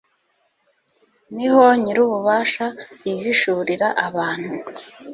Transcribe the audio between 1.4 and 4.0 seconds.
ho nyir'ububasha yihishurira